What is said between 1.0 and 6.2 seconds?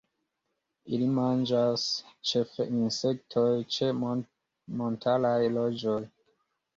manĝas ĉefe insektojn ĉe montaraj rojoj.